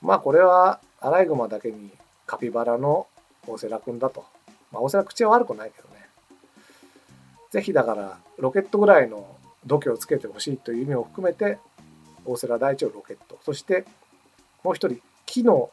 [0.00, 1.90] まあこれはアライグマだけに
[2.26, 3.06] カピバラの
[3.46, 4.24] 大瀬良君だと。
[4.72, 6.08] まあ、大瀬良口は悪くないけどね。
[7.50, 11.58] ぜひだからロケットぐらいの度胸をつけてほしいという意味を含めて
[12.24, 13.38] 大瀬良大地をロケット。
[13.42, 13.84] そして
[14.62, 15.70] もう一人木の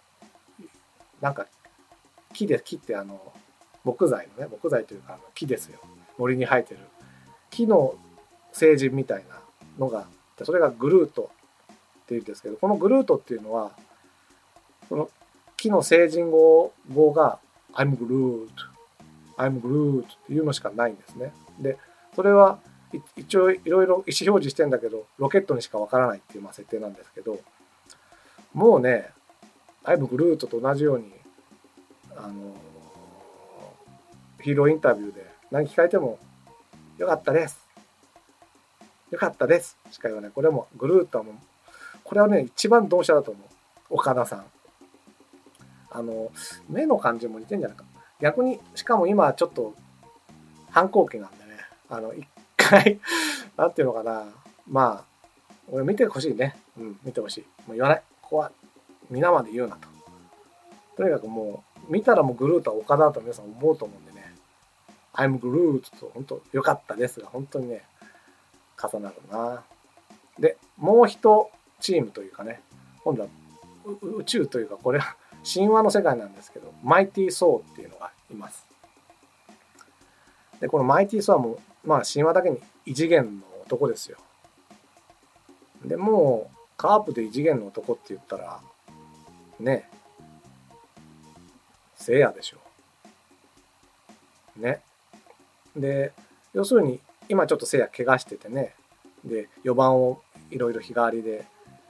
[1.22, 1.48] なんか
[2.34, 3.34] 木で木ってあの
[3.84, 5.80] 木材のね木材というかあの木ですよ
[6.18, 6.82] 森に生えてる
[7.50, 7.96] 木の
[8.52, 9.40] 成人みたいな
[9.80, 10.06] のが
[10.44, 11.32] それがグルート
[12.04, 13.72] っていうんですけどこのグルートっていうのは
[14.90, 15.10] その
[15.58, 17.40] 木の成人語語が
[17.74, 18.50] I'm Groot,
[19.38, 21.34] I'm Groot っていうのしかないんですね。
[21.60, 21.78] で、
[22.16, 22.60] それは
[23.16, 27.40] 一応いろいろ意思表示してんだけど、ロケットにしかわからないっていうまあ設定なんですけど、
[28.54, 29.10] もうね、
[29.84, 31.12] I'm Groot と同じように、
[32.16, 32.56] あの、
[34.42, 36.20] ヒーローインタビューで何聞かれても、
[36.98, 37.68] よかったです。
[39.10, 39.78] よかったです。
[39.92, 40.32] しか言わない。
[40.32, 41.36] これもグルートはもう、
[42.04, 43.48] これはね、一番同社だと思う。
[43.90, 44.46] 岡田さん。
[45.94, 46.32] あの、
[46.70, 47.86] 目の感じも似てんじゃないか。
[48.20, 49.76] 逆に、しかも今ちょっと
[50.72, 52.28] 反抗期なんでね、あの、一
[52.58, 53.00] 回
[53.58, 54.26] なんていうのかな、
[54.68, 56.58] まあ、俺見てほしいね。
[56.78, 57.42] うん、見てほしい。
[57.68, 58.04] もう言わない。
[58.22, 58.52] ここは
[59.10, 59.88] 皆まで言うなと。
[60.98, 64.34] とにかくもう、見たらもうグルートは岡田だと皆さん思うと思うんでね、
[65.14, 67.86] I'm Groot と本当良かったですが、本当にね、
[68.82, 69.64] 重なるな。
[70.40, 72.62] で、もう一チームというかね、
[73.04, 73.30] 今度は
[74.02, 78.66] 宇宙というかこれは神話の世界なんですけどマイティー・ソーっていうのがいます。
[80.60, 84.18] でこのマイティー・ソーもまあ神話だけに異次元の男ですよ。
[85.84, 88.62] でもうカープで異次元の男って言ったら
[89.60, 89.90] ね
[91.96, 92.58] 聖夜でしょ
[94.58, 94.62] う。
[94.62, 94.82] ね。
[95.76, 96.14] で
[96.54, 98.76] 要するに今ちょっと聖夜怪我しててね
[99.26, 101.46] で4番をいろいろ日替わりで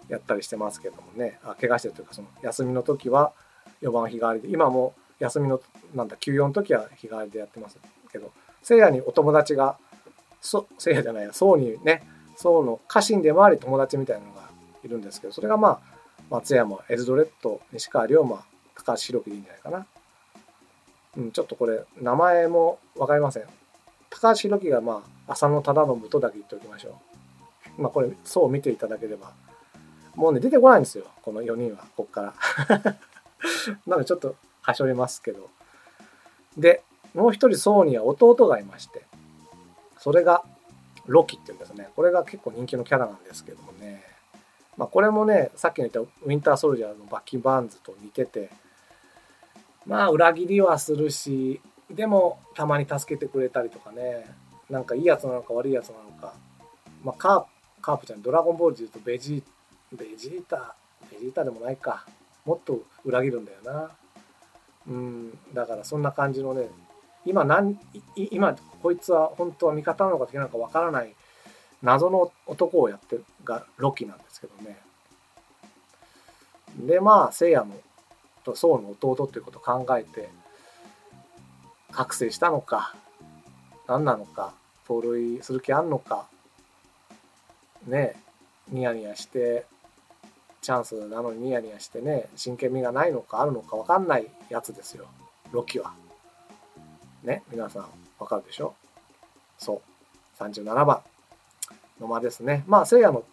[0.10, 3.34] やったりしてますけどもねあ怪我してるというかその休みの時は
[3.82, 5.62] 4番日替わりで今も休みの
[5.96, 7.78] なんだ休養の時は日替わりでやってます
[8.12, 9.78] けどせいやにお友達が
[10.42, 12.04] そせいやじゃないやそうにね
[12.36, 14.50] そうの家臣でもあり友達みたいなのが
[14.84, 15.94] いるんですけどそれがまあ
[16.30, 18.44] 松山エルドレッド西川龍馬
[18.76, 19.86] 高橋宏樹でいいんじゃないかな。
[21.16, 23.44] うん、ちょっとこれ名前も分かりません。
[24.10, 27.00] 高橋宏樹がまあ浅野忠信とだけ言っておきましょ
[27.78, 27.82] う。
[27.82, 29.32] まあこれそう見ていただければ
[30.16, 31.06] もうね、出てこないんですよ。
[31.22, 32.34] この4人は、こっから。
[33.88, 35.50] なのでちょっと、はしょりますけど。
[36.58, 39.06] で、もう一人、ソーには弟がいまして、
[39.98, 40.44] それが、
[41.06, 41.90] ロキっていうんですね。
[41.96, 44.04] これが結構人気のキャラなんですけどもね。
[44.78, 48.50] まあ、これもね、さっきの言ったウィンターソルジャーのバッキー・バーンズと似てて、
[49.86, 54.26] まあ、裏切りはするし、でも、たまに助けてくれたりとかね、
[54.70, 56.34] なんかいいやつなのか悪いやつなのか、
[57.04, 57.48] まあ、カープ、
[57.82, 59.44] カープじゃん、ドラゴンボールで言うとベジー
[59.94, 60.76] ベジータ
[61.12, 62.06] ベジータでもないか。
[62.46, 63.92] もっと裏切るんだよな。
[64.88, 66.68] うんだからそんな感じのね
[67.26, 67.78] 今何
[68.16, 71.16] 今こいつは本当は味方なのか敵なのかわからない
[71.82, 74.78] 謎の男をやってるがロキなんですけどね。
[76.78, 77.76] でまあ聖夜の
[78.44, 80.30] と宋の弟ということを考えて
[81.92, 82.96] 覚醒したのか
[83.88, 84.54] 何なのか
[84.88, 86.26] 盗塁する気あんのか
[87.88, 88.16] ね
[88.70, 89.66] ニヤニヤして
[90.64, 95.06] チャンスなのにニヤニヤしてね真剣味がないのかあるのか分かんないやつですよ
[95.52, 95.94] ロキは。
[97.24, 97.86] ね、皆さん
[98.18, 98.74] わかるでしょ？
[99.58, 99.82] そ
[100.40, 100.44] う。
[100.44, 101.02] 37番。
[102.00, 102.64] の間ですね。
[102.68, 103.24] まあ、聖夜の、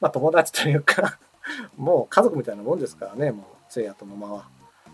[0.00, 1.18] まあ、友達というか
[1.76, 4.48] もう家族みたいなもんですからね、もう、聖夜と野間は。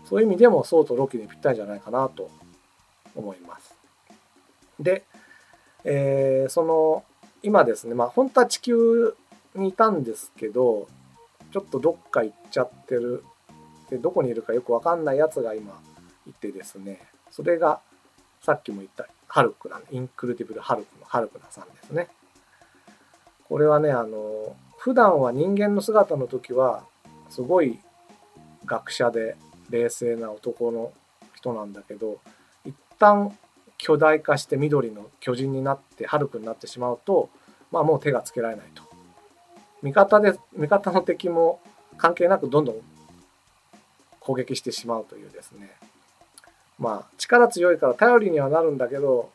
[0.05, 2.29] そういう意味でも、ソウとロキにぴったりじゃないかなと
[3.15, 3.75] 思います。
[4.79, 5.03] で、
[5.83, 7.03] えー、その、
[7.41, 9.15] 今ですね、まあ、本当は地球
[9.55, 10.87] にいたんですけど、
[11.55, 13.23] ちょっとどっか行っちゃってる。
[13.89, 15.81] で、どこにいるかよくわかんないやつが今
[16.27, 16.99] いてですね、
[17.31, 17.79] それが、
[18.41, 22.09] さっきも言ったハルクなインクルディブルハルクのハルクナさんですね。
[23.47, 26.83] これはね、あの、普段は人間の姿の時は、
[27.29, 27.79] すごい
[28.65, 29.37] 学者で
[29.69, 30.91] 冷静な男の
[31.35, 32.19] 人なんだけど、
[32.65, 33.33] 一旦
[33.77, 37.29] 巨大化して緑の巨人になって、ハルクになってしまうと、
[37.71, 38.84] まあもう手がつけられないと。
[39.85, 41.59] 味方で、味方の敵も
[41.97, 42.75] 関係なくどんどん
[44.19, 45.69] 攻撃してしまうというですね。
[46.79, 49.29] まあ力強いから頼りにはなるんだけど、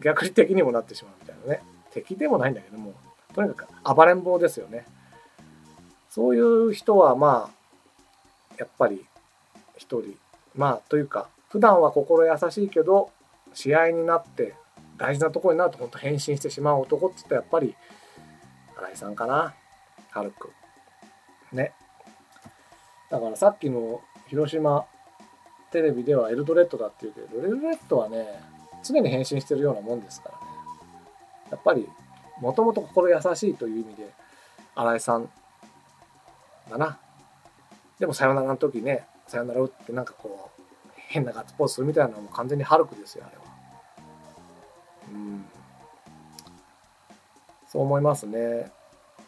[0.00, 1.62] 逆に敵にもなってしまうみたいなね。
[1.92, 2.92] 敵でもないんだけども、
[3.34, 4.84] とにかく暴れん坊ですよね。
[6.10, 9.06] そういう人はまあ、やっぱり
[9.76, 10.16] 一人、
[10.56, 13.12] まあというか、普段は心優しいけど、
[13.54, 14.56] 試合になって
[14.96, 17.76] 大事なところになると本当変身してしまう男って言ったらやっぱり
[18.90, 19.54] 井さんかな。
[20.10, 20.50] ハルク。
[21.52, 21.72] ね。
[23.10, 24.86] だからさっきの広島
[25.70, 28.40] テレビではエルドレッドだって言うけど、エルドレッドはね、
[28.82, 30.40] 常に変身してるようなもんですからね。
[31.50, 31.88] やっぱり
[32.40, 34.10] もともと心優しいという意味で
[34.74, 35.28] 新井さん
[36.70, 36.98] だな
[37.98, 40.62] でもさよならの時ねさよなら打ってなんかこう
[41.08, 43.42] 変なガッツポーズするみたいなのも完全にハルクですよあれは
[45.10, 45.44] うん
[47.66, 48.70] そう思いますね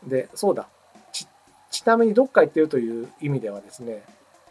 [0.06, 0.68] でそうだ
[1.12, 1.26] ち
[1.70, 4.02] ちなみにどっか行ってるという意味ではですね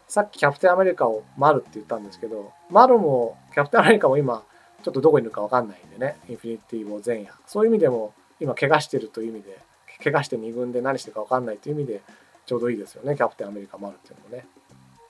[0.09, 4.43] さっきキャプテンアメリカをマルって言ったんですけど、マルもキャプテンアメリカも今
[4.83, 7.33] ちょっとどこにいるかわかんないんでね、インフィニティウォー前夜。
[7.45, 9.59] そういう意味でも、今怪我してるという意味で、
[10.03, 12.01] 怪我して2軍で何してるかわかんないという意味で、
[12.45, 14.47] ちょうどいいですよね、キャプテンアメリカもあるっていうのもね。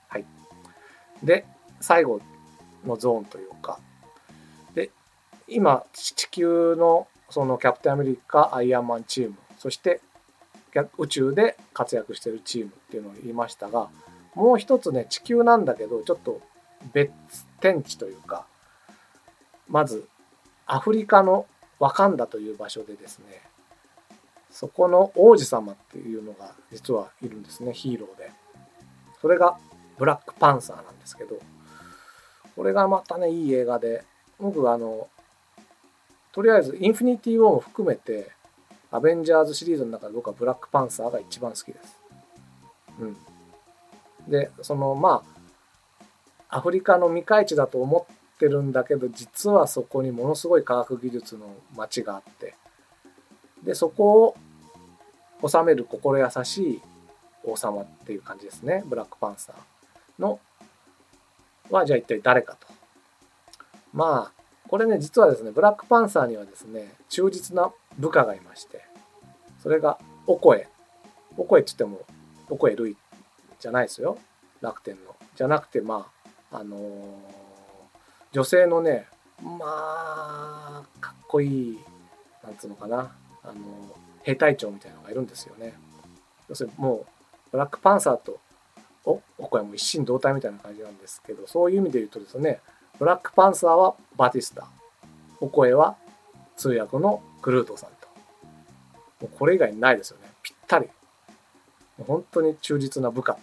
[0.10, 0.25] はい。
[1.23, 1.45] で、
[1.80, 2.19] 最後
[2.86, 3.80] のゾーンというか、
[4.73, 4.89] で、
[5.47, 10.02] 今、地球のそのキャプテンアメリカ、アイアンマンチーム、そして
[10.98, 13.90] 宇宙で活躍してるチームっていうのを言いましたが、
[14.36, 16.42] もう一つね、地球なんだけど、ちょっと
[16.94, 17.12] 別
[17.60, 18.46] 天地というか、
[19.70, 20.08] まず
[20.66, 21.46] アフリカの
[21.80, 23.42] ワカンダという場所でですね
[24.50, 28.32] そこの王子様っていうのが実はいるんですねヒーローで。
[29.22, 29.58] それが
[29.98, 31.40] ブラックパンサーなんですけど
[32.56, 34.04] これがまたねいい映画で
[34.40, 35.08] 僕あの
[36.32, 38.32] とりあえずインフィニティ・ウォーも含めて
[38.91, 41.97] アベンジャーズシリーズの中で僕はブラックパンサーが一番好きです。
[42.99, 43.17] うん。
[44.28, 45.23] でそのま
[46.49, 52.56] あアフリカの未開地だと思ってるんだけど実はそこにものすごい科学技術の街があって。
[53.63, 54.36] でそこ
[55.41, 56.82] を治める心優しい
[57.43, 58.84] 王様っていう感じですね。
[58.86, 60.39] ブラックパンサーの
[61.69, 62.67] はじゃあ一体誰かと。
[63.93, 64.39] まあ
[64.70, 68.84] これね実はですねブラックパンサーにはですね忠実な部下がいまして
[69.62, 70.68] それがオコエ。
[71.38, 72.06] オコエって言っても
[72.50, 72.96] オコエルイ
[73.60, 74.18] じゃないですよ。
[74.62, 75.16] 楽天の。
[75.36, 76.08] じゃなくてま
[76.52, 76.80] ああのー
[78.32, 79.08] 女性のね
[79.42, 81.80] まあかっこいい
[82.44, 83.12] なんつうのかな。
[83.44, 83.54] あの
[84.22, 85.74] 兵隊長みたいなのがいるんですよね。
[86.48, 87.06] 要するにもう
[87.52, 88.40] ブラックパンサーと
[89.06, 92.60] おおこれも一心同体みたいな感じなんですけどそういう意味で言うとですね
[93.00, 94.68] ブラックパンサーはバティスタ。
[95.40, 95.96] お声は
[96.58, 97.96] 通訳のクルートさんと。
[99.22, 100.30] もうこれ以外ないですよね。
[100.44, 100.90] ぴったり。
[102.06, 103.38] 本当に忠実な部下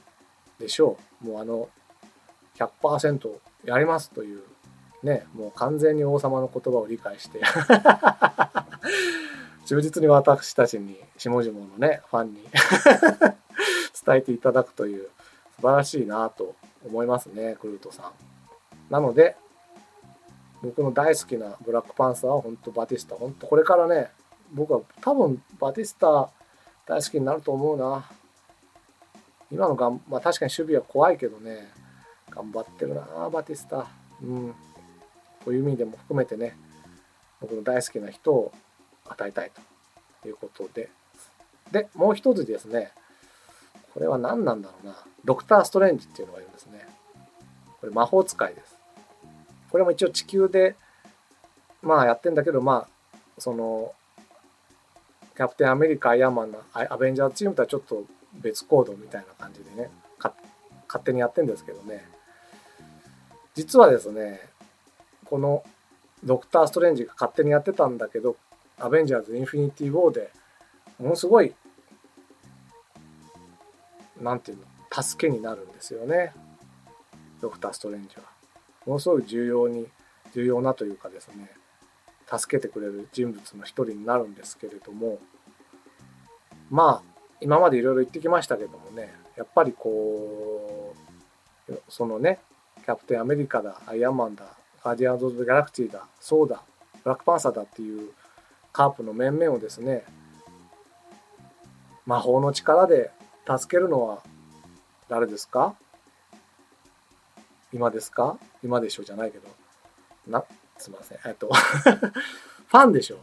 [0.59, 1.27] でしょう。
[1.27, 1.71] もうあの
[2.59, 3.31] 100%
[3.65, 4.43] やりますという。
[5.03, 7.41] ね、もう完全に王様の言葉を理解して。
[9.65, 12.45] 忠実に私たちに下々のねファンに
[14.05, 15.09] 伝えていただくという
[15.57, 16.55] 素晴らしいなと
[16.85, 18.13] 思いますねクルートさん。
[18.91, 19.37] なので
[20.63, 23.15] 僕の大好きなブラックパンサーは本当バティスタ。
[23.17, 24.11] 本当これからね
[24.53, 26.31] 僕は多分バティスタ
[26.87, 28.05] 大好きになると思うな。
[29.51, 31.73] 今のがん、まあ、確かに守備は怖いけどね。
[32.31, 33.87] 頑張ってるなバティスタ
[34.23, 34.55] うん。
[35.45, 36.57] という意味でも含めてね
[37.41, 38.53] 僕の大好きな人を
[39.09, 39.61] 与えたいと。
[40.29, 40.89] いうことで。
[41.73, 42.93] でもう一つですね。
[43.95, 44.97] これは何なんだろうな。
[45.25, 46.87] ドクター・ストレンジっていうのがいるんですね。
[47.81, 48.76] これ魔法使いです。
[49.77, 50.75] これも一応地球で
[51.83, 53.93] まあやってんだけどまあその
[55.37, 58.05] キャプテンアメリカアイアンマンのアベンジャーズチームとはちょっと
[58.35, 62.17] 別行動みたいな感じでね勝手にやってんですけどね
[63.57, 64.41] 実はですね、
[65.25, 65.65] この
[66.23, 68.37] ドクター・ストレンジが勝手にやってたんだけど、
[68.79, 70.31] アベンジャーズ・インフィニティ・ウォーで
[70.99, 71.55] ものすごい、
[74.21, 76.35] なんていうの、助けになるんですよね。
[77.41, 78.36] ドクター・ストレンジは。
[78.87, 79.89] ものすごい重要に、
[80.33, 81.51] 重要なというかですね、
[82.27, 85.19] 助けてくれる人物の一人になるんですけれども、
[86.71, 90.95] まあ、今までいろいろ言ってきましたけどもね、やっぱりこ
[91.69, 92.39] う、そのね、
[92.85, 94.45] キャプテンアメリカだ、アイアンマンだ、
[94.83, 96.63] ガーディアンズ・オブ・ギャラクシーだ、ソーだ、
[97.03, 98.11] ブラックパンサーだっていう
[98.73, 100.05] カープの面々をですね、
[102.05, 103.11] 魔法の力で
[103.47, 104.23] 助けるのは
[105.09, 105.75] 誰ですか？
[107.73, 108.39] 今ですか？
[108.63, 109.49] 今でしょじゃないけど。
[110.27, 110.45] な、
[110.79, 111.19] すいません。
[111.25, 113.19] えっと、 ファンでしょ？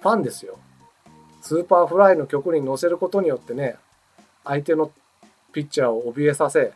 [0.00, 0.58] ファンですよ。
[1.42, 3.76] スーパーフライの曲に乗せることによってね、
[4.44, 4.90] 相手の
[5.52, 6.72] ピッチャーを怯えさせ、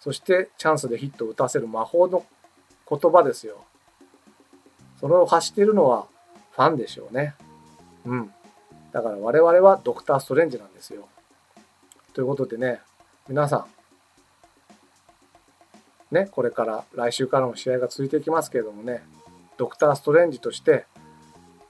[0.00, 2.24] そしてチャンスでヒットを打たせる魔法の
[2.88, 3.64] 言葉ですよ。
[5.00, 6.06] それを発しているのは
[6.52, 7.34] ファンでしょうね。
[8.04, 8.32] うん。
[8.92, 11.08] だから我々はドクター・ストレンジなんですよ。
[12.14, 12.80] ということでね、
[13.28, 13.66] 皆さん、
[16.10, 19.02] ね、これから来週からも試合が続いていきますけれどもね、
[19.58, 20.86] ドクター・ストレンジとして、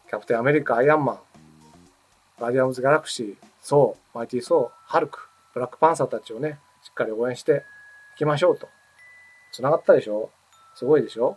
[0.08, 1.18] キャプテンアメリカ、アイアンマン、
[2.40, 7.64] ガーディアンズ・ギャラクシー、ソー、マイティ・ソー、ハルク、ブラックパンサーたちをね、しっかり応援して
[8.14, 8.68] いきましょうと。
[9.52, 10.30] 繋がったでしょ？
[10.76, 11.36] すごいでしょ？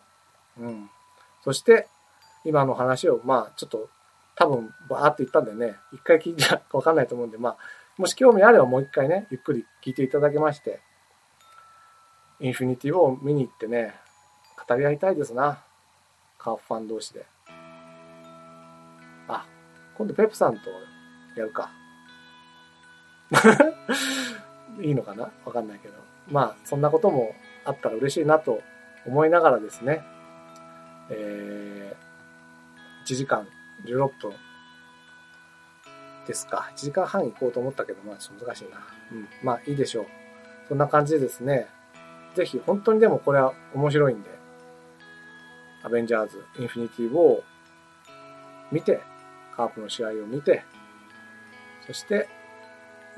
[0.59, 0.89] うん。
[1.43, 1.87] そして、
[2.45, 3.89] 今の話を、まあ、ちょっと、
[4.35, 7.57] 多分、バーって言ったんでね、一回聞いてわかんないと思うんで、まあ、
[7.97, 10.81] もし興味あればもう一回ね、ゆっくり聞いていただきまして、
[12.41, 13.93] インフィニティを見に行ってね、
[14.67, 15.59] 語り合いたいですな。
[16.39, 17.25] カーフファン同士で。
[19.27, 19.45] あ、
[19.95, 20.69] 今度ペプさんと
[21.37, 21.69] やるか。
[24.81, 25.31] いいのかな？
[25.45, 25.93] わかんないけど。
[26.29, 28.61] まあ、そんなこともあったら嬉しいなと
[29.05, 30.03] 思いながらですね、
[31.09, 32.11] えー
[33.05, 33.47] 1時間
[33.85, 34.33] 16分
[36.27, 36.69] ですか。
[36.75, 38.77] 1時間半行こうと思ったけど、まあちょっと難しいな。
[39.11, 39.27] うん。
[39.43, 40.05] まあいいでしょう。
[40.67, 41.67] そんな感じでですね、
[42.35, 44.29] ぜひ本当にでもこれは面白いんで、
[45.83, 47.43] アベンジャーズ、インフィニティを
[48.71, 49.01] 見て、
[49.55, 50.63] カープの試合を見て、
[51.85, 52.29] そして、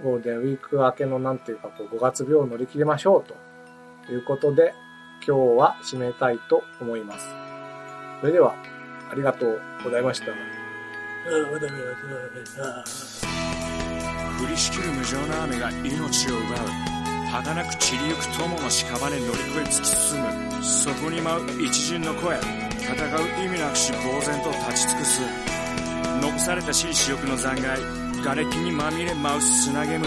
[0.02, 3.24] ゴールデンウィーク明けのなんていうか、こう5月病を乗り切りましょう
[4.06, 4.74] ということで、
[5.26, 7.28] 今日は締めたいと思います。
[8.22, 8.56] それでは、
[9.12, 10.28] ありがとうございました。
[14.44, 16.56] 降りしきる無情な雨が命を奪
[16.90, 16.93] う
[17.34, 25.22] 儚く散りゆく友の屍乗り越え突き進むそこに舞う一陣の声戦う意味なくし呆然と立ち尽くす
[26.22, 27.82] 残されたしい死欲の残骸
[28.24, 30.06] 瓦礫にまみれ舞う砂煙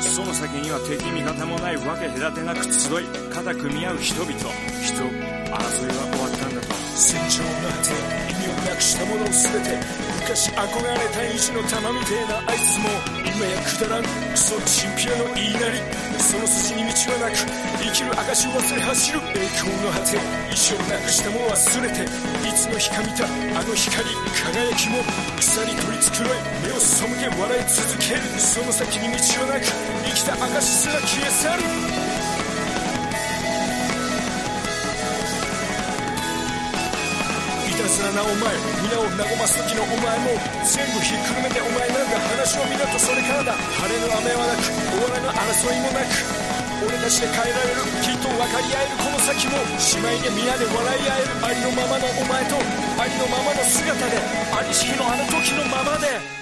[0.00, 5.10] その先には敵味方もないわけ隔てなく集い肩組み合う人々人争い
[5.50, 8.37] は終わったんだと戦場の果て
[8.80, 9.74] したもの全て
[10.22, 12.86] 昔憧れた意地の玉みてえなあいつも
[13.26, 15.78] 今やくだらんクソチンピラの言いなり
[16.22, 17.42] その筋に道はなく
[17.82, 20.18] 生きる証を忘れ走る栄光の果て
[20.50, 22.02] 意地をなくしたもの忘れて
[22.46, 24.04] いつの日か見たあの光
[24.36, 25.02] 輝きも
[25.38, 29.66] 草に取り繕い目を背け笑い続けるその先に道はなく
[30.06, 32.07] 生きた証すら消え去る。
[37.88, 38.52] 烈な名お前
[38.84, 43.56] 皆を和ます時のお前も全部ひっくるめてお前なんか話を見るとそれからだ。
[43.56, 46.12] 晴れの雨はなく終わらぬ争いもなく。
[46.84, 52.54] 俺たちで変えられるきっと分かり合えるこの先も姉妹で皆で笑い合えるありのままのお前と
[53.00, 54.20] ありのままの姿で
[54.52, 56.37] ありし日のあの時のままで。